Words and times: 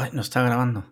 Ay, 0.00 0.10
no 0.12 0.20
está 0.20 0.44
grabando. 0.44 0.84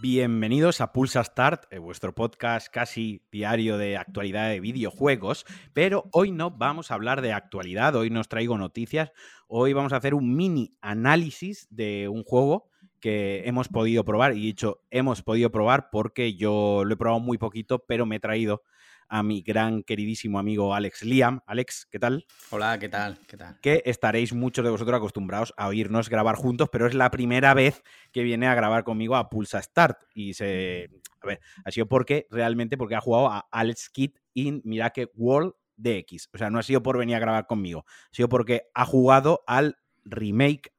Bienvenidos 0.00 0.80
a 0.80 0.90
Pulsa 0.92 1.22
Start, 1.22 1.64
eh, 1.70 1.76
vuestro 1.78 2.14
podcast 2.14 2.68
casi 2.72 3.26
diario 3.30 3.76
de 3.76 3.98
actualidad 3.98 4.48
de 4.48 4.60
videojuegos, 4.60 5.44
pero 5.74 6.08
hoy 6.12 6.32
no 6.32 6.50
vamos 6.50 6.90
a 6.90 6.94
hablar 6.94 7.20
de 7.20 7.34
actualidad, 7.34 7.94
hoy 7.94 8.08
nos 8.08 8.28
traigo 8.28 8.56
noticias, 8.56 9.12
hoy 9.48 9.74
vamos 9.74 9.92
a 9.92 9.96
hacer 9.96 10.14
un 10.14 10.34
mini 10.34 10.78
análisis 10.80 11.68
de 11.68 12.08
un 12.08 12.24
juego 12.24 12.70
que 13.04 13.42
hemos 13.44 13.68
podido 13.68 14.02
probar, 14.02 14.34
y 14.34 14.40
dicho 14.40 14.80
hemos 14.90 15.22
podido 15.22 15.50
probar 15.50 15.90
porque 15.92 16.36
yo 16.36 16.84
lo 16.86 16.94
he 16.94 16.96
probado 16.96 17.20
muy 17.20 17.36
poquito, 17.36 17.84
pero 17.86 18.06
me 18.06 18.16
he 18.16 18.18
traído 18.18 18.62
a 19.10 19.22
mi 19.22 19.42
gran 19.42 19.82
queridísimo 19.82 20.38
amigo 20.38 20.74
Alex 20.74 21.02
Liam. 21.02 21.42
Alex, 21.44 21.86
¿qué 21.90 21.98
tal? 21.98 22.24
Hola, 22.48 22.78
¿qué 22.78 22.88
tal? 22.88 23.18
¿Qué 23.26 23.36
tal? 23.36 23.60
Que 23.60 23.82
estaréis 23.84 24.32
muchos 24.32 24.64
de 24.64 24.70
vosotros 24.70 24.96
acostumbrados 24.96 25.52
a 25.58 25.68
oírnos 25.68 26.08
grabar 26.08 26.36
juntos, 26.36 26.70
pero 26.72 26.86
es 26.86 26.94
la 26.94 27.10
primera 27.10 27.52
vez 27.52 27.82
que 28.10 28.22
viene 28.22 28.46
a 28.46 28.54
grabar 28.54 28.84
conmigo 28.84 29.16
a 29.16 29.28
Pulsa 29.28 29.60
Start. 29.60 29.98
Y 30.14 30.32
se. 30.32 30.88
A 31.20 31.26
ver, 31.26 31.40
ha 31.62 31.70
sido 31.70 31.86
porque, 31.86 32.26
realmente, 32.30 32.78
porque 32.78 32.94
ha 32.94 33.02
jugado 33.02 33.28
a 33.28 33.46
Alex 33.50 33.90
Kidd 33.90 34.12
in 34.32 34.62
Miracle 34.64 35.10
World 35.14 35.52
DX. 35.76 36.30
O 36.32 36.38
sea, 36.38 36.48
no 36.48 36.58
ha 36.58 36.62
sido 36.62 36.82
por 36.82 36.96
venir 36.96 37.16
a 37.16 37.18
grabar 37.18 37.46
conmigo, 37.46 37.84
ha 37.86 38.14
sido 38.14 38.30
porque 38.30 38.62
ha 38.72 38.86
jugado 38.86 39.44
al 39.46 39.76
remake. 40.06 40.72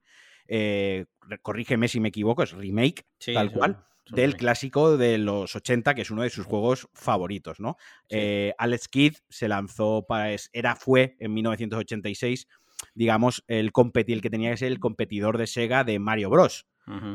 Eh, 0.47 1.05
corrígeme 1.41 1.87
si 1.87 1.99
me 1.99 2.09
equivoco, 2.09 2.43
es 2.43 2.51
remake, 2.51 3.05
Sí, 3.19 3.33
tal 3.33 3.51
cual 3.51 3.85
del 4.11 4.35
clásico 4.35 4.97
de 4.97 5.17
los 5.17 5.55
80, 5.55 5.95
que 5.95 6.01
es 6.01 6.11
uno 6.11 6.23
de 6.23 6.29
sus 6.29 6.45
juegos 6.45 6.87
favoritos, 6.93 7.59
¿no? 7.59 7.77
Eh, 8.09 8.53
Alex 8.57 8.87
Kidd 8.87 9.15
se 9.29 9.47
lanzó 9.47 10.05
para. 10.07 10.35
Era, 10.53 10.75
fue 10.75 11.15
en 11.19 11.33
1986, 11.33 12.47
digamos, 12.93 13.43
el, 13.47 13.71
el 13.75 14.21
que 14.21 14.29
tenía 14.29 14.51
que 14.51 14.57
ser 14.57 14.71
el 14.71 14.79
competidor 14.79 15.37
de 15.37 15.47
Sega 15.47 15.83
de 15.83 15.99
Mario 15.99 16.29
Bros. 16.29 16.67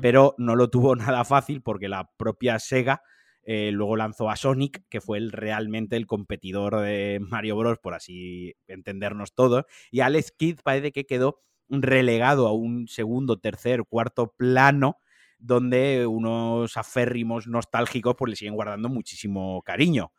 Pero 0.02 0.34
no 0.36 0.56
lo 0.56 0.68
tuvo 0.68 0.96
nada 0.96 1.24
fácil 1.24 1.62
porque 1.62 1.88
la 1.88 2.10
propia 2.16 2.58
Sega 2.58 3.02
eh, 3.44 3.70
luego 3.72 3.96
lanzó 3.96 4.28
a 4.28 4.34
Sonic, 4.34 4.82
que 4.88 5.00
fue 5.00 5.18
el, 5.18 5.30
realmente 5.30 5.96
el 5.96 6.08
competidor 6.08 6.80
de 6.80 7.20
Mario 7.20 7.56
Bros, 7.56 7.78
por 7.78 7.94
así 7.94 8.56
entendernos 8.66 9.32
todos. 9.32 9.66
Y 9.92 10.00
Alex 10.00 10.32
Kidd 10.32 10.58
parece 10.64 10.90
que 10.90 11.06
quedó 11.06 11.40
relegado 11.70 12.46
a 12.48 12.52
un 12.52 12.88
segundo, 12.88 13.38
tercer, 13.38 13.84
cuarto 13.88 14.34
plano 14.36 14.98
donde 15.38 16.06
unos 16.06 16.76
aférrimos 16.76 17.46
nostálgicos 17.46 18.14
pues 18.18 18.30
le 18.30 18.36
siguen 18.36 18.54
guardando 18.54 18.88
muchísimo 18.88 19.62
cariño. 19.62 20.12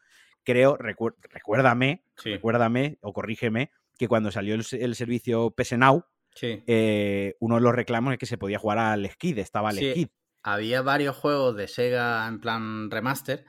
Creo, 0.44 0.78
recuérdame, 0.78 2.04
Sí, 2.18 2.32
recuérdame 2.32 2.98
o 3.02 3.14
corrígeme 3.14 3.70
que 3.98 4.08
cuando 4.08 4.32
salió 4.32 4.56
el, 4.56 4.66
el 4.72 4.96
servicio 4.96 5.52
PS 5.52 5.78
Now, 5.78 6.06
sí. 6.34 6.64
eh, 6.66 7.36
uno 7.40 7.56
de 7.56 7.62
los 7.62 7.76
reclamos 7.76 8.14
es 8.14 8.20
que 8.20 8.26
se 8.26 8.38
podía 8.40 8.58
jugar 8.58 8.80
al 8.80 9.08
Skid, 9.10 9.38
estaba 9.38 9.70
al 9.70 9.76
Sí. 9.78 9.92
Skid. 9.92 10.08
Había 10.44 10.82
varios 10.82 11.16
juegos 11.16 11.56
de 11.56 11.68
Sega 11.68 12.28
en 12.28 12.40
plan 12.40 12.90
remaster. 12.90 13.46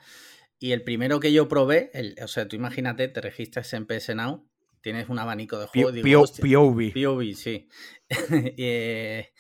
Y 0.59 0.73
el 0.73 0.85
primero 0.85 1.19
que 1.21 1.33
yo 1.33 1.49
probé, 1.49 1.91
el- 1.95 2.17
o 2.23 2.29
sea, 2.29 2.47
tú 2.47 2.55
imagínate, 2.57 3.09
te 3.09 3.21
registras 3.23 3.73
en 3.73 3.87
PS 3.87 4.15
Now, 4.15 4.47
tienes 4.83 5.09
un 5.09 5.19
abanico 5.19 5.59
de 5.59 5.67
juegos. 5.67 5.93
P- 6.33 6.43
POV. 6.55 6.93
POV, 6.93 7.35
sí. 7.35 7.69
y, 8.11 8.55
eh, 8.59 9.33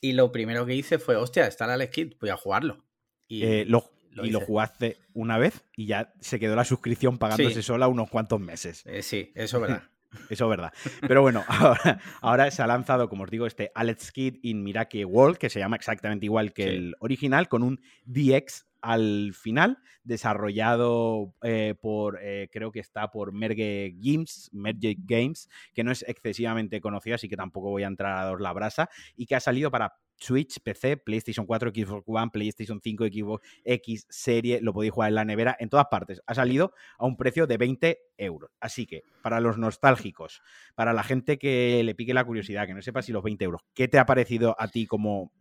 y 0.00 0.12
lo 0.12 0.30
primero 0.32 0.64
que 0.66 0.74
hice 0.74 0.98
fue, 0.98 1.16
hostia, 1.16 1.46
está 1.46 1.64
el 1.66 1.72
Alex 1.72 1.92
Kidd, 1.92 2.12
voy 2.20 2.30
a 2.30 2.36
jugarlo. 2.36 2.84
Y 3.28 3.42
Eh, 3.44 3.64
lo- 3.66 3.90
lo 4.12 4.24
y 4.26 4.30
lo 4.30 4.40
jugaste 4.40 4.98
una 5.12 5.38
vez 5.38 5.64
y 5.76 5.86
ya 5.86 6.12
se 6.20 6.40
quedó 6.40 6.56
la 6.56 6.64
suscripción 6.64 7.16
pagándose 7.18 7.54
Sí. 7.56 7.62
sola 7.62 7.86
unos 7.88 8.10
cuantos 8.10 8.40
meses. 8.40 8.82
eh, 8.86 9.02
sí, 9.02 9.30
eso 9.34 9.56
es 9.58 9.62
verdad. 9.62 9.82
Eso 10.28 10.46
es 10.46 10.50
verdad. 10.50 10.72
Pero 11.06 11.22
bueno, 11.22 11.44
ahora, 11.48 12.00
ahora 12.20 12.50
se 12.50 12.62
ha 12.62 12.66
lanzado, 12.66 13.08
como 13.08 13.22
os 13.22 13.30
digo, 13.30 13.46
este 13.46 13.70
Alex 13.76 14.10
Kidd 14.10 14.38
in 14.42 14.64
Miracle 14.64 15.04
World, 15.04 15.38
que 15.38 15.48
se 15.48 15.60
llama 15.60 15.76
exactamente 15.76 16.26
igual 16.26 16.52
que 16.52 16.64
Sí. 16.64 16.68
el 16.70 16.96
original, 16.98 17.48
con 17.48 17.62
un 17.62 17.80
DX 18.06 18.66
al 18.82 19.32
final, 19.34 19.78
desarrollado 20.04 21.34
eh, 21.42 21.74
por, 21.80 22.18
eh, 22.22 22.48
creo 22.52 22.72
que 22.72 22.80
está 22.80 23.10
por 23.10 23.32
Merge 23.32 23.94
Games, 23.96 24.50
Merge 24.52 24.96
Games, 24.98 25.48
que 25.74 25.84
no 25.84 25.92
es 25.92 26.04
excesivamente 26.08 26.80
conocido, 26.80 27.16
así 27.16 27.28
que 27.28 27.36
tampoco 27.36 27.70
voy 27.70 27.82
a 27.82 27.88
entrar 27.88 28.18
a 28.18 28.24
dar 28.24 28.40
la 28.40 28.52
brasa, 28.52 28.88
y 29.16 29.26
que 29.26 29.36
ha 29.36 29.40
salido 29.40 29.70
para 29.70 29.94
Switch, 30.20 30.60
PC, 30.60 30.98
PlayStation 30.98 31.46
4, 31.46 31.70
Xbox 31.70 32.04
One, 32.06 32.30
PlayStation 32.30 32.80
5, 32.82 33.06
Xbox 33.06 33.48
X 33.64 34.06
serie, 34.08 34.60
lo 34.60 34.72
podéis 34.72 34.92
jugar 34.92 35.08
en 35.08 35.14
la 35.14 35.24
nevera, 35.24 35.56
en 35.58 35.70
todas 35.70 35.86
partes. 35.90 36.20
Ha 36.26 36.34
salido 36.34 36.74
a 36.98 37.06
un 37.06 37.16
precio 37.16 37.46
de 37.46 37.56
20 37.56 37.98
euros. 38.18 38.50
Así 38.60 38.86
que, 38.86 39.02
para 39.22 39.40
los 39.40 39.56
nostálgicos, 39.56 40.42
para 40.74 40.92
la 40.92 41.02
gente 41.02 41.38
que 41.38 41.82
le 41.82 41.94
pique 41.94 42.12
la 42.12 42.24
curiosidad, 42.24 42.66
que 42.66 42.74
no 42.74 42.82
sepa 42.82 43.02
si 43.02 43.12
los 43.12 43.22
20 43.22 43.44
euros, 43.44 43.62
¿qué 43.74 43.88
te 43.88 43.98
ha 43.98 44.04
parecido 44.04 44.54
a 44.58 44.68
ti 44.68 44.86
como, 44.86 45.32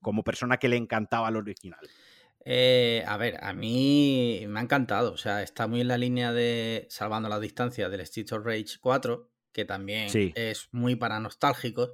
como 0.00 0.24
persona 0.24 0.56
que 0.56 0.68
le 0.68 0.76
encantaba 0.76 1.28
el 1.28 1.36
original? 1.36 1.80
Eh, 2.44 3.02
a 3.06 3.16
ver, 3.16 3.38
a 3.42 3.52
mí 3.54 4.44
me 4.48 4.60
ha 4.60 4.62
encantado. 4.62 5.12
O 5.12 5.16
sea, 5.16 5.42
está 5.42 5.66
muy 5.66 5.80
en 5.80 5.88
la 5.88 5.98
línea 5.98 6.32
de 6.32 6.86
Salvando 6.90 7.28
las 7.28 7.40
distancias 7.40 7.90
del 7.90 8.06
Streets 8.06 8.32
of 8.32 8.44
Rage 8.44 8.76
4, 8.80 9.30
que 9.52 9.64
también 9.64 10.10
Sí. 10.10 10.32
es 10.36 10.68
muy 10.72 10.96
para 10.96 11.20
nostálgicos. 11.20 11.92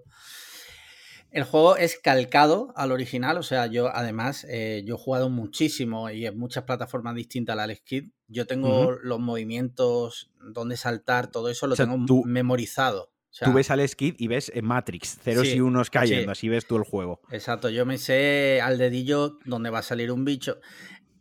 El 1.31 1.45
juego 1.45 1.77
es 1.77 1.97
calcado 1.97 2.73
al 2.75 2.91
original, 2.91 3.39
o 3.39 3.45
sea, 3.45 3.67
yo 3.67 3.95
además, 3.95 4.45
eh, 4.51 4.83
yo 4.85 4.97
he 4.97 4.99
jugado 4.99 5.31
muchísimo 5.31 6.11
y 6.11 6.27
en 6.27 6.37
muchas 6.37 6.65
plataformas 6.65 7.15
distintas 7.15 7.53
al 7.53 7.61
Alex 7.61 7.83
Kidd. 7.83 8.09
Yo 8.27 8.47
tengo 8.49 8.91
los 8.91 9.21
movimientos, 9.21 10.33
dónde 10.41 10.77
saltar, 10.77 11.31
todo 11.31 11.49
eso 11.49 11.69
lo 11.69 11.75
O 11.75 11.77
sea, 11.77 11.87
tengo 11.87 12.05
tú- 12.05 12.25
memorizado. 12.27 13.13
O 13.31 13.33
sea, 13.33 13.47
Tú 13.49 13.55
ves 13.55 13.71
al 13.71 13.87
Skid 13.89 14.17
y 14.19 14.27
ves 14.27 14.51
en 14.55 14.65
Matrix, 14.65 15.19
ceros 15.23 15.47
Sí, 15.47 15.55
y 15.55 15.61
unos 15.61 15.89
cayendo, 15.89 16.25
sí. 16.35 16.39
así 16.39 16.49
ves 16.49 16.67
tú 16.67 16.77
el 16.77 16.83
juego. 16.85 17.21
Exacto, 17.31 17.69
yo 17.69 17.87
me 17.87 17.97
sé 17.97 18.61
al 18.63 18.77
dedillo 18.77 19.39
dónde 19.45 19.71
va 19.71 19.79
a 19.79 19.83
salir 19.83 20.11
un 20.11 20.25
bicho 20.25 20.59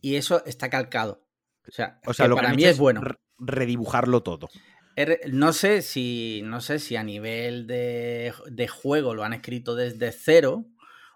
y 0.02 0.16
eso 0.16 0.44
está 0.46 0.70
calcado. 0.70 1.24
O 1.68 1.72
sea, 1.72 2.00
O 2.08 2.14
sea, 2.14 2.26
que 2.26 2.30
lo 2.30 2.36
para 2.36 2.50
que 2.50 2.56
mí 2.56 2.64
es 2.64 2.80
bueno. 2.80 3.02
re- 3.02 3.16
redibujarlo 3.38 4.24
todo. 4.24 4.50
No 5.32 5.54
sé 5.54 5.82
si, 5.82 6.42
no 6.44 6.60
sé 6.62 6.80
si 6.80 6.96
a 6.98 7.04
nivel 7.04 7.68
de, 7.68 8.34
de 8.48 8.68
juego 8.68 9.14
lo 9.14 9.24
han 9.24 9.34
escrito 9.34 9.76
desde 9.76 10.12
cero 10.12 10.66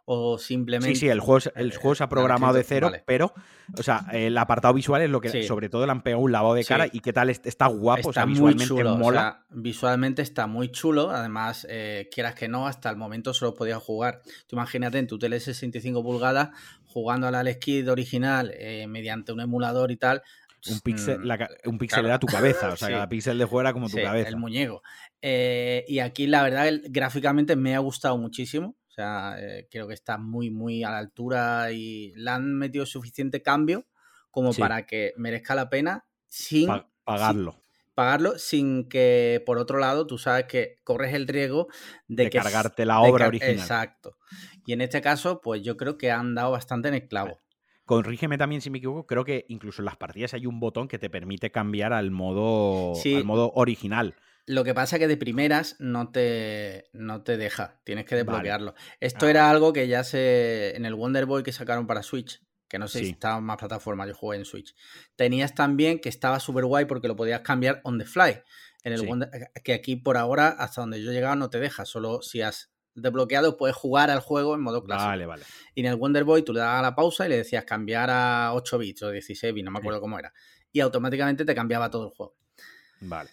o 0.06 0.38
simplemente. 0.38 0.96
Sí, 0.96 1.02
sí, 1.02 1.08
el 1.10 1.20
juego, 1.22 1.40
se- 1.40 1.52
el 1.56 1.72
eh, 1.72 1.76
juego 1.76 1.96
se 1.96 2.04
ha 2.04 2.10
programado 2.10 2.54
de 2.54 2.64
cero, 2.64 2.88
vale. 2.88 3.04
pero, 3.06 3.34
o 3.78 3.84
sea, 3.84 4.06
el 4.12 4.38
apartado 4.38 4.74
visual 4.74 5.02
es 5.02 5.10
lo 5.10 5.22
que 5.22 5.30
Sí. 5.30 5.44
sobre 5.44 5.70
todo 5.70 5.86
le 5.86 5.92
han 5.94 6.02
pegado 6.04 6.22
un 6.24 6.32
lavado 6.32 6.56
de 6.56 6.64
Sí. 6.64 6.68
cara 6.70 6.88
y 6.92 7.00
qué 7.00 7.14
tal, 7.14 7.30
est- 7.30 7.46
está 7.48 7.68
guapo, 7.68 8.10
o 8.10 8.14
sea, 8.14 8.24
Está 8.24 8.26
muy 8.26 8.34
visualmente 8.54 8.66
chulo, 8.68 8.94
o 8.94 8.98
mola. 8.98 9.20
sea, 9.22 9.46
visualmente 9.52 10.22
está 10.22 10.48
muy 10.48 10.70
chulo. 10.72 11.10
Además, 11.12 11.66
eh, 11.70 12.10
quieras 12.12 12.36
que 12.36 12.48
no, 12.50 12.68
hasta 12.68 12.90
el 12.90 12.98
momento 12.98 13.34
solo 13.34 13.54
podías 13.54 13.82
jugar. 13.82 14.22
Tú 14.48 14.56
imagínate 14.58 14.98
en 14.98 15.08
tu 15.08 15.18
tele 15.18 15.40
65 15.40 16.04
pulgadas 16.04 16.50
jugando 16.86 17.28
al 17.28 17.36
Alex 17.36 17.58
Kidd 17.60 17.90
original 17.90 18.52
eh, 18.56 18.86
mediante 18.88 19.32
un 19.32 19.40
emulador 19.42 19.90
y 19.92 19.98
tal. 19.98 20.22
un 20.72 20.80
píxel, 20.80 21.20
mm, 21.20 21.70
un 21.70 21.78
píxel 21.78 21.96
claro. 21.98 22.08
era 22.08 22.20
tu 22.20 22.28
cabeza, 22.28 22.70
o 22.70 22.78
sea, 22.78 22.88
Sí. 22.88 22.94
cada 22.94 23.10
píxel 23.10 23.38
de 23.38 23.44
juego 23.44 23.60
era 23.62 23.74
como 23.74 23.90
tu 23.90 23.98
Sí, 23.98 24.02
cabeza. 24.04 24.30
el 24.30 24.38
muñeco. 24.38 24.82
Eh, 25.22 25.84
y 25.90 26.00
aquí 26.00 26.26
la 26.26 26.42
verdad 26.44 26.72
gráficamente 26.90 27.58
me 27.58 27.76
ha 27.76 27.80
gustado 27.80 28.18
muchísimo. 28.18 28.76
O 28.94 28.96
sea, 28.96 29.38
eh, 29.40 29.68
creo 29.72 29.88
que 29.88 29.96
está 29.96 30.20
muy, 30.20 30.52
muy 30.52 30.84
a 30.84 30.92
la 30.92 31.00
altura 31.00 31.72
y 31.72 32.14
le 32.16 32.30
han 32.30 32.54
metido 32.54 32.86
suficiente 32.86 33.42
cambio 33.42 33.88
como 34.30 34.54
Sí. 34.54 34.62
para 34.62 34.86
que 34.86 35.14
merezca 35.18 35.56
la 35.56 35.68
pena 35.68 36.06
sin 36.28 36.68
Pa- 36.68 36.88
pagarlo. 37.04 37.56
pagarlo, 37.96 38.38
sin 38.38 38.88
que 38.88 39.42
por 39.48 39.58
otro 39.58 39.80
lado 39.80 40.06
tú 40.06 40.20
sabes 40.20 40.46
que 40.46 40.76
corres 40.84 41.16
el 41.16 41.28
riesgo 41.28 41.70
de, 42.08 42.26
De 42.26 42.30
que 42.30 42.38
cargarte 42.38 42.86
la 42.86 43.02
obra 43.02 43.30
original. 43.30 43.56
Exacto. 43.56 44.16
Y 44.64 44.74
en 44.74 44.82
este 44.82 45.02
caso, 45.02 45.42
pues 45.42 45.64
yo 45.64 45.76
creo 45.76 45.98
que 45.98 46.12
han 46.12 46.36
dado 46.36 46.52
bastante 46.52 46.90
en 46.90 46.94
el 46.94 47.08
clavo. 47.08 47.40
Corrígeme 47.86 48.38
también 48.38 48.62
si 48.62 48.70
me 48.70 48.78
equivoco, 48.78 49.08
creo 49.08 49.26
que 49.26 49.46
incluso 49.50 49.82
en 49.82 49.86
las 49.86 49.98
partidas 49.98 50.36
hay 50.36 50.46
un 50.46 50.60
botón 50.60 50.88
que 50.88 51.00
te 51.00 51.10
permite 51.10 51.50
cambiar 51.52 51.94
al 51.94 52.12
modo, 52.12 52.94
Sí. 52.94 53.16
al 53.16 53.24
modo 53.26 53.52
original. 53.56 54.16
Lo 54.46 54.64
que 54.64 54.74
pasa 54.74 54.98
es 54.98 55.00
que 55.00 55.08
de 55.08 55.16
primeras 55.18 55.78
no 55.80 56.12
te, 56.12 56.90
no 56.92 57.24
te 57.24 57.38
deja, 57.38 57.80
tienes 57.86 58.06
que 58.06 58.16
Vale. 58.16 58.24
desbloquearlo. 58.26 58.76
Esto 59.00 59.26
Ah, 59.28 59.30
era 59.30 59.50
algo 59.50 59.72
que 59.72 59.88
ya 59.88 60.04
se. 60.04 60.76
En 60.76 60.86
el 60.86 60.96
Wonder 60.96 61.26
Boy 61.26 61.44
que 61.44 61.54
sacaron 61.54 61.88
para 61.88 62.04
Switch, 62.04 62.42
que 62.68 62.78
no 62.78 62.88
sé 62.90 63.00
si 63.00 63.10
estaba 63.12 63.38
en 63.38 63.46
más 63.46 63.58
plataformas, 63.58 64.08
yo 64.10 64.16
jugué 64.16 64.38
en 64.38 64.46
Switch. 64.46 64.76
Tenías 65.16 65.56
también 65.56 66.00
que 66.00 66.10
estaba 66.10 66.40
súper 66.42 66.66
guay 66.66 66.86
porque 66.86 67.08
lo 67.08 67.16
podías 67.16 67.40
cambiar 67.42 67.80
on 67.86 67.98
the 68.00 68.06
fly. 68.06 68.42
En 68.84 68.92
el 68.94 69.00
Sí. 69.00 69.06
Wonder- 69.06 69.30
que 69.64 69.74
aquí 69.74 69.96
por 69.96 70.18
ahora, 70.18 70.50
hasta 70.50 70.82
donde 70.82 71.02
yo 71.02 71.12
he 71.12 71.14
llegado, 71.14 71.36
no 71.38 71.50
te 71.50 71.60
deja. 71.60 71.86
Solo 71.86 72.22
si 72.22 72.42
has 72.42 72.74
desbloqueado 72.96 73.56
puedes 73.56 73.76
jugar 73.78 74.10
al 74.12 74.20
juego 74.20 74.56
en 74.56 74.62
modo 74.62 74.84
clásico. 74.84 75.08
Vale, 75.08 75.26
vale. 75.26 75.44
Y 75.74 75.80
en 75.82 75.86
el 75.86 75.96
Wonder 75.96 76.26
Boy 76.26 76.44
tú 76.44 76.52
le 76.52 76.60
dabas 76.60 76.82
la 76.82 76.96
pausa 76.96 77.26
y 77.26 77.30
le 77.30 77.38
decías 77.38 77.64
cambiar 77.64 78.10
a 78.10 78.52
8 78.54 78.78
bits 78.78 79.04
o 79.04 79.10
16 79.10 79.54
bits, 79.54 79.64
no 79.64 79.72
me 79.72 79.80
acuerdo 79.80 80.02
cómo 80.02 80.20
era. 80.20 80.34
Y 80.74 80.82
automáticamente 80.82 81.46
te 81.46 81.56
cambiaba 81.56 81.90
todo 81.90 82.04
el 82.08 82.10
juego. 82.10 82.36
Vale. 83.00 83.30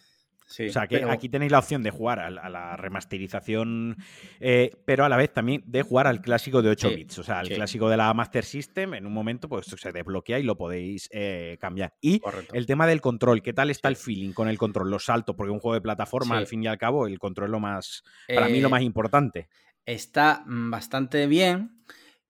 O 0.51 0.73
sea, 0.73 0.89
que 0.89 1.05
aquí 1.05 1.29
tenéis 1.29 1.53
la 1.53 1.61
opción 1.61 1.83
de 1.83 1.91
jugar 1.91 2.19
a, 2.19 2.31
la 2.31 2.77
remasterización, 2.77 3.97
eh, 4.41 4.73
pero 4.85 5.05
a 5.05 5.09
la 5.09 5.17
vez 5.17 5.33
también 5.33 5.63
de 5.67 5.83
jugar 5.83 6.09
al 6.09 6.21
clásico 6.21 6.61
de 6.61 6.71
8 6.71 6.91
bits. 6.91 7.19
O 7.21 7.23
sea, 7.23 7.39
al 7.39 7.49
clásico 7.49 7.89
de 7.89 7.97
la 7.97 8.13
Master 8.15 8.45
System, 8.45 8.95
en 8.95 9.07
un 9.07 9.13
momento, 9.13 9.49
pues 9.49 9.67
se 9.67 9.93
desbloquea 9.93 10.41
y 10.41 10.43
lo 10.43 10.57
podéis 10.57 11.09
eh, 11.13 11.57
cambiar. 11.61 11.95
Y 12.01 12.21
el 12.53 12.67
tema 12.67 12.87
del 12.87 13.01
control, 13.01 13.43
¿qué 13.43 13.53
tal 13.53 13.71
está 13.71 13.89
el 13.89 13.97
feeling 13.97 14.33
con 14.33 14.49
el 14.49 14.59
control? 14.59 14.91
Los 14.91 15.05
saltos, 15.05 15.37
porque 15.37 15.53
un 15.53 15.61
juego 15.61 15.75
de 15.75 15.81
plataforma, 15.81 16.37
al 16.37 16.47
fin 16.47 16.65
y 16.65 16.67
al 16.67 16.79
cabo, 16.79 17.07
el 17.07 17.19
control 17.19 17.49
es 17.49 17.53
lo 17.53 17.61
más, 17.61 18.03
para 18.27 18.49
mí, 18.49 18.61
lo 18.61 18.71
más 18.71 18.83
importante. 18.83 19.49
Está 19.87 20.43
mm, 20.47 20.71
bastante 20.71 21.27
bien. 21.29 21.85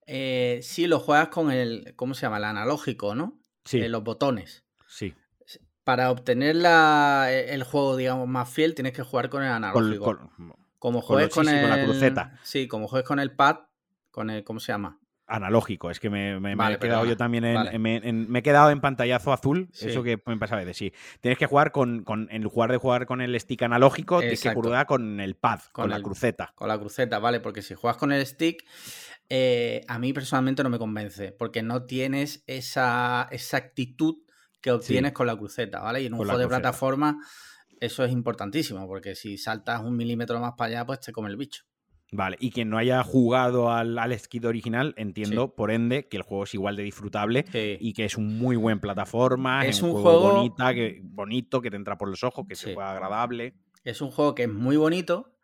si 0.07 0.87
lo 0.87 0.99
juegas 0.99 1.29
con 1.29 1.51
el, 1.51 1.95
¿cómo 1.97 2.13
se 2.13 2.23
llama? 2.23 2.37
El 2.37 2.45
analógico, 2.45 3.15
¿no? 3.15 3.41
Sí. 3.65 3.81
los 3.89 4.03
botones. 4.03 4.65
Sí 4.87 5.15
para 5.85 6.11
obtener 6.11 6.57
la, 6.57 7.29
e, 7.31 7.55
el 7.55 7.65
juego, 7.65 7.97
digamos, 7.97 8.29
más 8.29 8.49
fiel, 8.49 8.75
tienes 8.75 8.93
que 8.93 9.03
jugar 9.03 9.29
con 9.29 9.43
el 9.43 9.51
analógico. 9.51 10.31
como 10.79 11.01
juegues 11.01 11.35
con, 11.35 11.49
el, 11.49 11.69
la 11.69 11.85
cruceta. 11.85 12.39
Sí, 12.43 12.69
como 12.69 12.89
juegues 12.89 13.07
con 13.07 13.19
el 13.19 13.33
pad, 13.33 13.61
con 14.11 14.31
el, 14.31 14.45
¿cómo 14.45 14.61
se 14.61 14.73
llama? 14.73 14.99
Analógico, 15.27 15.93
es 15.93 16.01
que 16.01 16.11
me, 16.11 16.33
he 16.35 16.79
quedado 16.79 17.05
yo 17.05 17.17
también 17.17 17.45
en, 17.45 17.81
me, 17.81 18.39
he 18.41 18.43
quedado 18.43 18.71
en 18.71 18.81
pantallazo 18.81 19.33
azul, 19.33 19.71
eso 19.81 20.03
que 20.03 20.21
me 20.27 20.37
pasa 20.39 20.57
a 20.57 20.59
veces, 20.59 20.77
sí. 20.77 20.93
Tienes 21.21 21.39
que 21.39 21.47
jugar 21.47 21.71
con, 21.71 22.05
en 22.31 22.43
lugar 22.43 22.73
de 22.73 22.79
jugar 22.79 23.07
con 23.07 23.21
el 23.21 23.39
stick 23.39 23.63
analógico, 23.63 24.19
tienes 24.19 24.43
que 24.43 24.53
jugar 24.53 24.87
con 24.87 25.21
el 25.21 25.37
pad, 25.37 25.61
con, 25.71 25.89
la 25.89 26.03
cruceta. 26.03 26.53
Con 26.57 26.67
la 26.67 26.77
cruceta, 26.81 27.21
vale, 27.21 27.39
porque 27.39 27.63
si 27.63 27.75
juegas 27.75 27.97
con 27.97 28.11
el 28.11 28.27
stick, 28.27 28.67
eh, 29.29 29.83
a 29.87 30.01
mí 30.01 30.13
personalmente 30.13 30.65
no 30.65 30.69
me 30.69 30.79
convence, 30.79 31.31
porque 31.31 31.63
no 31.63 31.85
tienes 31.85 32.43
esa, 32.49 33.29
esa 33.31 33.59
actitud 33.59 34.17
que 34.61 34.71
obtienes 34.71 35.13
con 35.13 35.27
la 35.27 35.37
cruceta, 35.37 35.81
¿vale? 35.81 36.03
Y 36.03 36.07
en 36.07 36.15
un 36.15 36.19
juego 36.19 36.39
de 36.39 36.49
plataforma 36.49 37.19
eso 37.81 38.05
es 38.05 38.13
importantísimo, 38.13 38.87
porque 38.87 39.15
si 39.15 39.39
saltas 39.39 39.83
un 39.83 39.97
milímetro 39.97 40.39
más 40.39 40.53
para 40.53 40.69
allá, 40.69 40.87
pues 40.87 41.01
te 41.01 41.13
come 41.13 41.31
el 41.31 41.37
bicho. 41.37 41.65
Vale, 42.13 42.37
y 42.41 42.51
quien 42.51 42.69
no 42.69 42.77
haya 42.77 43.03
jugado 43.05 43.71
al, 43.71 43.97
al 43.97 44.19
Skid 44.19 44.47
original, 44.47 44.95
entiendo, 44.97 45.55
por 45.55 45.71
ende, 45.71 46.09
que 46.09 46.17
el 46.17 46.25
juego 46.25 46.43
es 46.43 46.55
igual 46.55 46.75
de 46.75 46.83
disfrutable 46.83 47.45
y 47.53 47.93
que 47.93 48.05
es 48.05 48.17
un 48.17 48.37
muy 48.37 48.57
buen 48.57 48.81
plataforma, 48.81 49.65
es 49.65 49.81
un, 49.81 49.93
juego, 49.93 50.33
bonita, 50.33 50.75
que, 50.75 51.01
bonito, 51.05 51.63
que 51.63 51.71
te 51.71 51.77
entra 51.77 51.97
por 51.97 52.09
los 52.09 52.25
ojos, 52.25 52.47
que 52.49 52.57
se 52.57 52.75
juega 52.75 52.91
agradable. 52.91 53.55
Es 53.85 54.01
un 54.01 54.11
juego 54.11 54.35
que 54.35 54.43
es 54.43 54.49
muy 54.49 54.77
bonito, 54.77 55.37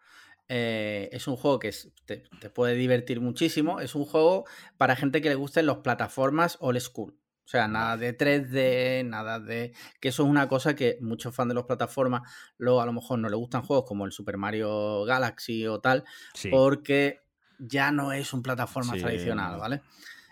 eh, 0.49 1.09
es 1.13 1.29
un 1.29 1.37
juego 1.37 1.61
que 1.61 1.73
te, 2.05 2.25
te, 2.41 2.51
puede 2.51 2.75
divertir 2.75 3.21
muchísimo, 3.21 3.79
es 3.79 3.95
un 3.95 4.05
juego 4.05 4.45
para 4.77 4.97
gente 4.97 5.23
que 5.23 5.29
le 5.29 5.37
gusten 5.37 5.67
las 5.67 5.79
plataformas 5.79 6.59
old 6.61 6.81
school. 6.81 7.17
O 7.47 7.49
sea, 7.49 7.69
nada 7.69 7.97
de 7.97 8.19
3D, 8.19 9.09
nada 9.09 9.39
de... 9.39 9.73
Que 10.01 10.09
eso 10.09 10.25
es 10.25 10.29
una 10.29 10.49
cosa 10.49 10.75
que 10.75 10.99
muchos 11.01 11.33
fans 11.33 11.51
de 11.51 11.55
las 11.55 11.63
plataformas 11.63 12.23
luego 12.59 12.83
a 12.83 12.87
lo 12.87 12.93
mejor 12.93 13.21
no 13.21 13.29
les 13.29 13.39
gustan 13.39 13.63
juegos 13.63 13.85
como 13.87 14.05
el 14.05 14.11
Super 14.11 14.37
Mario 14.37 15.05
Galaxy 15.05 15.65
o 15.69 15.79
tal, 15.79 16.03
porque 16.51 17.21
ya 17.61 17.93
no 17.93 18.13
es 18.13 18.33
un 18.33 18.43
plataforma 18.43 18.95
tradicional, 18.95 19.61
¿vale? 19.61 19.83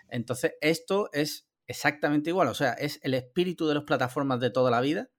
Entonces, 0.09 0.55
esto 0.59 1.09
es 1.13 1.47
exactamente 1.67 2.31
igual, 2.31 2.49
o 2.49 2.53
sea, 2.53 2.73
es 2.73 2.99
el 3.01 3.13
espíritu 3.13 3.65
de 3.65 3.75
las 3.75 3.85
plataformas 3.85 4.41
de 4.41 4.49
toda 4.49 4.69
la 4.69 4.81
vida. 4.81 5.09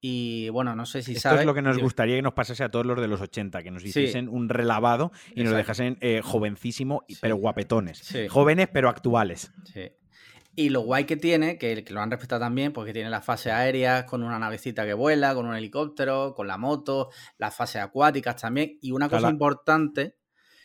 Y 0.00 0.48
bueno, 0.48 0.74
no 0.74 0.86
sé 0.86 1.02
si 1.02 1.12
Esto 1.12 1.38
es 1.38 1.44
lo 1.44 1.54
que 1.54 1.60
nos 1.60 1.76
gustaría 1.76 2.16
que 2.16 2.22
nos 2.22 2.32
pasase 2.32 2.64
a 2.64 2.70
todos 2.70 2.86
los 2.86 2.98
de 3.00 3.08
los 3.08 3.20
80, 3.20 3.62
que 3.62 3.70
nos 3.70 3.84
hiciesen 3.84 4.30
un 4.30 4.48
relavado 4.48 5.12
y 5.34 5.42
nos 5.42 5.54
dejasen 5.54 5.98
eh, 6.00 6.22
jovencísimo, 6.24 7.04
pero 7.20 7.36
guapetones. 7.36 8.16
Jóvenes, 8.30 8.68
pero 8.72 8.88
actuales. 8.88 9.52
Sí. 9.64 9.90
Y 10.58 10.70
lo 10.70 10.80
guay 10.80 11.04
que 11.04 11.16
tiene, 11.16 11.56
que, 11.56 11.84
lo 11.88 12.00
han 12.00 12.10
respetado 12.10 12.40
también, 12.40 12.72
porque 12.72 12.92
tiene 12.92 13.10
las 13.10 13.24
fases 13.24 13.52
aéreas 13.52 14.02
con 14.06 14.24
una 14.24 14.40
navecita 14.40 14.84
que 14.84 14.92
vuela, 14.92 15.32
con 15.32 15.46
un 15.46 15.54
helicóptero, 15.54 16.34
con 16.34 16.48
la 16.48 16.58
moto, 16.58 17.10
las 17.36 17.54
fases 17.54 17.80
acuáticas 17.80 18.34
también. 18.34 18.76
Y 18.82 18.90
una 18.90 19.08
cosa 19.08 19.30
importante 19.30 20.16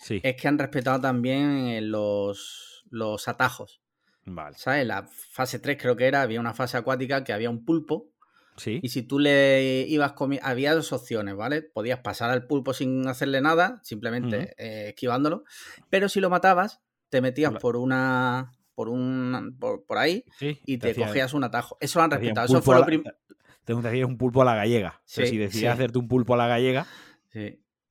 es 0.10 0.36
que 0.36 0.48
han 0.48 0.58
respetado 0.58 1.00
también 1.00 1.92
los, 1.92 2.84
los 2.90 3.28
atajos. 3.28 3.84
Vale. 4.26 4.58
¿Sabes? 4.58 4.88
La 4.88 5.08
fase 5.08 5.60
3 5.60 5.78
creo 5.80 5.96
que 5.96 6.08
era, 6.08 6.24
había 6.24 6.40
una 6.40 6.56
fase 6.56 6.76
acuática 6.76 7.24
que 7.24 7.32
había 7.32 7.52
un 7.52 7.64
pulpo. 7.64 8.10
Sí. 8.58 8.80
Y 8.82 8.90
si 8.90 9.04
tú 9.04 9.20
le 9.20 9.86
ibas 9.88 10.14
comiendo, 10.14 10.48
había 10.48 10.74
dos 10.74 10.92
opciones, 10.92 11.36
¿vale? 11.36 11.62
Podías 11.62 12.00
pasar 12.00 12.32
al 12.32 12.48
pulpo 12.48 12.74
sin 12.74 13.08
hacerle 13.08 13.42
nada, 13.42 13.80
simplemente 13.84 14.56
eh, 14.58 14.90
esquivándolo. 14.90 15.44
Pero 15.92 16.10
si 16.10 16.20
lo 16.20 16.32
matabas, 16.32 16.82
te 17.10 17.22
metías 17.22 17.54
por 17.62 17.76
una 17.78 18.54
por 18.76 18.90
un 18.90 19.58
por, 19.60 19.98
ahí 19.98 20.26
y 20.66 20.78
te, 20.78 20.96
cogías 20.96 21.34
un 21.34 21.44
atajo. 21.44 21.78
Eso 21.80 22.00
lo 22.00 22.06
han 22.06 22.12
respetado. 22.12 22.46
Eso 22.48 22.62
fue 22.62 22.76
lo 22.76 22.86
primero. 22.86 23.16
Te 23.64 23.74
un 23.74 24.18
pulpo 24.18 24.42
a 24.42 24.46
la 24.46 24.56
gallega. 24.56 25.02
si 25.06 25.38
decides 25.38 25.70
hacerte 25.70 25.98
un 25.98 26.08
pulpo 26.08 26.34
a 26.34 26.38
la 26.38 26.48
gallega, 26.48 26.86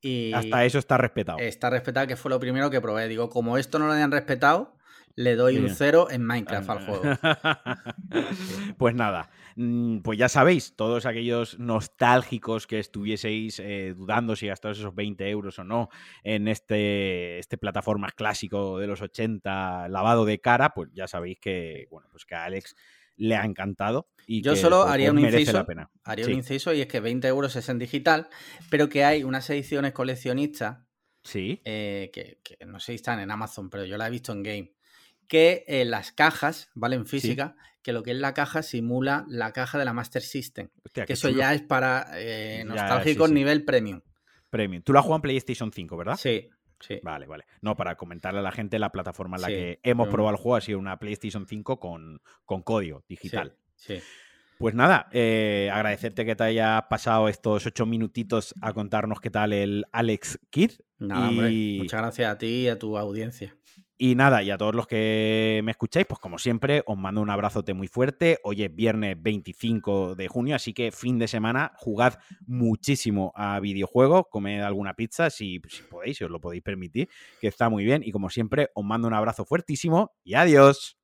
y 0.00 0.32
hasta 0.32 0.64
eso 0.64 0.78
está 0.78 0.98
respetado. 0.98 1.38
Está 1.38 1.70
respetado, 1.70 2.06
que 2.06 2.16
fue 2.16 2.30
lo 2.30 2.40
primero 2.40 2.70
que 2.70 2.80
probé. 2.80 3.08
Digo, 3.08 3.30
como 3.30 3.56
esto 3.56 3.78
no 3.78 3.86
lo 3.86 3.92
habían 3.92 4.10
respetado, 4.10 4.76
le 5.14 5.36
doy 5.36 5.58
un 5.58 5.70
cero 5.70 6.08
en 6.10 6.24
Minecraft 6.24 6.70
al 6.70 6.86
juego. 6.86 7.02
pues 8.78 8.94
nada, 8.94 9.30
mm, 9.56 9.98
pues 9.98 10.18
ya 10.18 10.28
sabéis, 10.28 10.74
todos 10.76 11.06
aquellos 11.06 11.58
nostálgicos 11.58 12.66
que 12.66 12.78
estuvieseis 12.78 13.60
eh, 13.60 13.94
dudando 13.96 14.36
si 14.36 14.46
gastaros 14.46 14.78
esos 14.78 14.94
20 14.94 15.28
euros 15.28 15.58
o 15.58 15.64
no 15.64 15.88
en 16.22 16.48
este, 16.48 17.38
este 17.38 17.58
plataforma 17.58 18.10
clásico 18.10 18.78
de 18.78 18.86
los 18.86 19.02
80 19.02 19.88
lavado 19.88 20.24
de 20.24 20.40
cara, 20.40 20.72
pues 20.74 20.90
ya 20.92 21.06
sabéis 21.06 21.38
que, 21.40 21.86
bueno, 21.90 22.08
pues 22.10 22.24
que 22.24 22.34
a 22.34 22.44
Alex 22.44 22.74
le 23.16 23.36
ha 23.36 23.44
encantado. 23.44 24.08
Y 24.26 24.42
Yo 24.42 24.56
solo 24.56 24.82
haría 24.84 25.10
un 25.10 25.18
inciso. 25.18 25.66
Haría 26.04 26.26
un 26.26 26.32
inciso 26.32 26.72
y 26.72 26.80
es 26.80 26.86
que 26.86 27.00
20 27.00 27.28
euros 27.28 27.54
es 27.56 27.68
en 27.68 27.78
digital, 27.78 28.28
pero 28.70 28.88
que 28.88 29.04
hay 29.04 29.24
unas 29.24 29.48
ediciones 29.50 29.92
coleccionistas. 29.92 30.78
Sí. 31.22 31.60
Eh, 31.64 32.10
que, 32.12 32.40
que, 32.42 32.64
no 32.66 32.80
sé 32.80 32.92
si 32.92 32.96
están 32.96 33.20
en 33.20 33.30
Amazon, 33.30 33.70
pero 33.70 33.84
yo 33.84 33.96
la 33.96 34.08
he 34.08 34.10
visto 34.10 34.32
en 34.32 34.42
Game 34.42 34.72
que 35.32 35.64
eh, 35.66 35.86
las 35.86 36.12
cajas, 36.12 36.70
¿vale? 36.74 36.94
En 36.94 37.06
física, 37.06 37.56
que 37.80 37.94
lo 37.94 38.02
que 38.02 38.10
es 38.10 38.18
la 38.18 38.34
caja 38.34 38.62
simula 38.62 39.24
la 39.30 39.54
caja 39.54 39.78
de 39.78 39.86
la 39.86 39.94
Master 39.94 40.20
System. 40.20 40.68
que 40.92 41.10
eso 41.14 41.30
ya 41.30 41.54
es 41.54 41.62
para 41.62 42.06
eh, 42.16 42.64
nostálgicos 42.66 43.32
nivel 43.32 43.64
premium. 43.64 44.02
Premium. 44.50 44.82
Tú 44.82 44.92
lo 44.92 44.98
has 44.98 45.04
jugado 45.06 45.16
en 45.16 45.22
PlayStation 45.22 45.72
5, 45.72 45.96
¿verdad? 45.96 46.18
Sí. 46.18 46.50
Sí. 46.80 47.00
Vale, 47.02 47.26
vale. 47.26 47.46
No, 47.62 47.74
para 47.76 47.96
comentarle 47.96 48.40
a 48.40 48.42
la 48.42 48.52
gente 48.52 48.78
la 48.78 48.92
plataforma 48.92 49.36
en 49.38 49.42
la 49.42 49.48
que 49.48 49.80
hemos 49.84 50.08
probado 50.08 50.36
el 50.36 50.42
juego 50.42 50.56
ha 50.56 50.60
sido 50.60 50.78
una 50.78 50.98
PlayStation 50.98 51.46
5 51.46 51.80
con, 51.80 52.20
con 52.44 52.60
código 52.60 53.02
digital. 53.08 53.56
Sí, 53.74 54.00
Pues 54.58 54.74
nada, 54.74 55.08
eh, 55.12 55.70
agradecerte 55.72 56.26
que 56.26 56.36
te 56.36 56.44
haya 56.44 56.88
pasado 56.90 57.28
estos 57.28 57.64
ocho 57.64 57.86
minutitos 57.86 58.52
a 58.60 58.74
contarnos 58.74 59.18
qué 59.18 59.30
tal 59.30 59.54
el 59.54 59.86
Alex 59.92 60.40
Kid. 60.50 60.72
Nada, 60.98 61.30
hombre. 61.30 61.76
Muchas 61.78 62.02
gracias 62.02 62.30
a 62.30 62.36
ti 62.36 62.64
y 62.64 62.68
a 62.68 62.78
tu 62.78 62.98
audiencia. 62.98 63.56
Y 64.04 64.16
nada, 64.16 64.42
y 64.42 64.50
a 64.50 64.58
todos 64.58 64.74
los 64.74 64.88
que 64.88 65.60
me 65.62 65.70
escucháis, 65.70 66.06
pues 66.06 66.18
como 66.18 66.36
siempre, 66.36 66.82
os 66.86 66.98
mando 66.98 67.20
un 67.20 67.30
abrazote 67.30 67.72
muy 67.72 67.86
fuerte. 67.86 68.40
Hoy 68.42 68.64
es 68.64 68.74
viernes 68.74 69.14
25 69.22 70.16
de 70.16 70.26
junio, 70.26 70.56
así 70.56 70.74
que 70.74 70.90
fin 70.90 71.20
de 71.20 71.28
semana, 71.28 71.70
jugad 71.76 72.18
muchísimo 72.44 73.32
a 73.36 73.60
videojuegos, 73.60 74.24
comed 74.28 74.62
alguna 74.62 74.94
pizza 74.94 75.30
si, 75.30 75.60
podéis, 75.88 76.16
si 76.16 76.24
os 76.24 76.32
lo 76.32 76.40
podéis 76.40 76.64
permitir, 76.64 77.08
que 77.40 77.46
está 77.46 77.68
muy 77.68 77.84
bien. 77.84 78.02
Y 78.04 78.10
como 78.10 78.28
siempre, 78.28 78.70
os 78.74 78.84
mando 78.84 79.06
un 79.06 79.14
abrazo 79.14 79.44
fuertísimo 79.44 80.10
y 80.24 80.34
adiós. 80.34 80.98